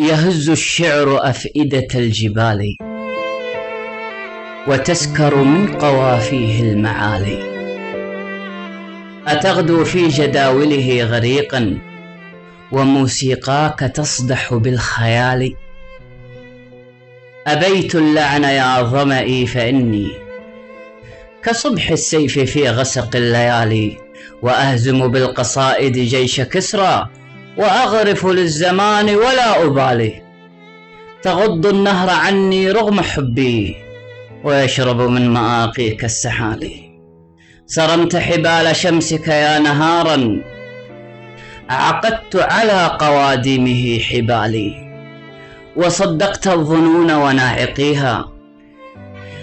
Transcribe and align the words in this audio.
يهز 0.00 0.50
الشعر 0.50 1.28
أفئدة 1.28 1.88
الجبال 1.94 2.76
وتسكر 4.68 5.36
من 5.36 5.72
قوافيه 5.72 6.60
المعالي 6.60 7.38
أتغدو 9.26 9.84
في 9.84 10.08
جداوله 10.08 11.04
غريقا 11.04 11.78
وموسيقاك 12.72 13.80
تصدح 13.80 14.54
بالخيال. 14.54 15.54
أبيت 17.46 17.94
اللعن 17.94 18.44
يا 18.44 18.82
ظمئي 18.82 19.46
فإني 19.46 20.08
كصبح 21.42 21.90
السيف 21.90 22.38
في 22.38 22.68
غسق 22.68 23.16
الليالي 23.16 23.96
وأهزم 24.42 25.08
بالقصائد 25.08 25.92
جيش 25.92 26.40
كسرى 26.40 27.08
وأغرف 27.58 28.26
للزمان 28.26 29.08
ولا 29.10 29.64
أبالي. 29.64 30.22
تغض 31.22 31.66
النهر 31.66 32.10
عني 32.10 32.70
رغم 32.70 33.00
حبي 33.00 33.76
ويشرب 34.44 35.00
من 35.00 35.30
مآقيك 35.30 36.04
السحالي. 36.04 37.00
صرمت 37.66 38.16
حبال 38.16 38.76
شمسك 38.76 39.28
يا 39.28 39.58
نهارا 39.58 40.42
عقدت 41.68 42.36
على 42.36 42.96
قوادمه 42.98 43.98
حبالي. 43.98 44.86
وصدقت 45.76 46.46
الظنون 46.48 47.10
وناعقيها 47.10 48.32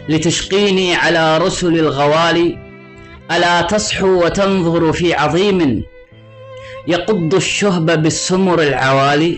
لتشقيني 0.09 0.95
على 0.95 1.37
رسل 1.37 1.79
الغوالي. 1.79 2.57
ألا 3.31 3.61
تصحو 3.61 4.25
وتنظر 4.25 4.93
في 4.93 5.13
عظيم 5.13 5.83
يقض 6.87 7.35
الشهب 7.35 8.03
بالسمر 8.03 8.61
العوالي 8.61 9.37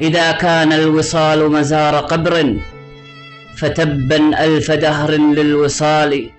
إذا 0.00 0.32
كان 0.32 0.72
الوصال 0.72 1.52
مزار 1.52 1.96
قبر 1.96 2.56
فتبا 3.56 4.44
ألف 4.44 4.70
دهر 4.70 5.10
للوصال 5.10 6.30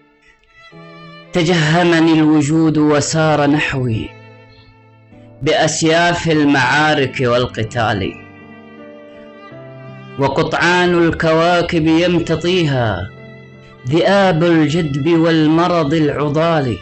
تجهمني 1.34 2.14
الوجود 2.14 2.78
وسار 2.78 3.48
نحوي 3.48 4.10
بأسياف 5.42 6.32
المعارك 6.32 7.18
والقتال 7.22 8.14
وقطعان 10.20 11.08
الكواكب 11.08 11.88
يمتطيها 11.88 13.10
ذئاب 13.90 14.44
الجدب 14.44 15.20
والمرض 15.20 15.94
العضال 15.94 16.78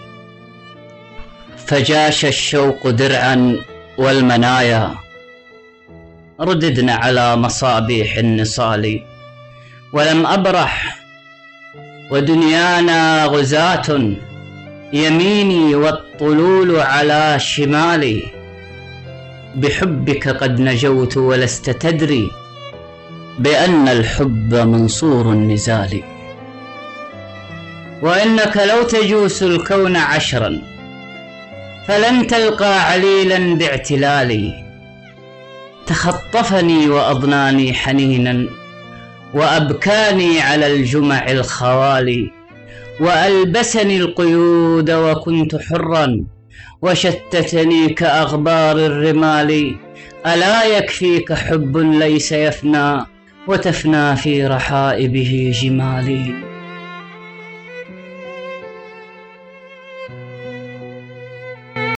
فجاش 1.67 2.25
الشوق 2.25 2.89
درعا 2.89 3.57
والمنايا. 3.97 4.95
رددن 6.39 6.89
على 6.89 7.35
مصابيح 7.35 8.17
النصال. 8.17 9.01
ولم 9.93 10.25
أبرح 10.25 10.99
ودنيانا 12.11 13.25
غزاة. 13.25 14.15
يميني 14.93 15.75
والطلول 15.75 16.79
على 16.79 17.39
شمالي. 17.39 18.23
بحبك 19.55 20.27
قد 20.27 20.59
نجوت 20.59 21.17
ولست 21.17 21.69
تدري 21.69 22.31
بأن 23.39 23.87
الحب 23.87 24.55
منصور 24.55 25.31
النزال. 25.31 26.03
وإنك 28.01 28.57
لو 28.57 28.83
تجوس 28.83 29.43
الكون 29.43 29.95
عشرا 29.97 30.72
فلن 31.87 32.27
تلقى 32.27 32.91
عليلا 32.91 33.55
باعتلالي. 33.55 34.63
تخطفني 35.87 36.89
وأضناني 36.89 37.73
حنينا 37.73 38.45
وأبكاني 39.33 40.41
على 40.41 40.73
الجمع 40.73 41.31
الخوالي. 41.31 42.31
وألبسني 42.99 43.97
القيود 43.97 44.91
وكنت 44.91 45.55
حرا 45.55 46.25
وشتتني 46.81 47.89
كأغبار 47.89 48.77
الرمال. 48.77 49.75
ألا 50.27 50.77
يكفيك 50.77 51.33
حب 51.33 51.77
ليس 51.77 52.31
يفنى 52.31 53.05
وتفنى 53.47 54.15
في 54.15 54.47
رحائبه 54.47 55.53
جمالي. 55.61 56.52